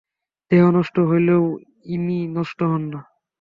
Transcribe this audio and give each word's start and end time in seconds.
দেহ 0.51 0.63
নষ্ট 0.71 0.95
হইলেও 1.09 1.43
ইনি 1.85 2.19
নষ্ট 2.35 2.59
হন 2.63 2.83
না। 2.93 2.99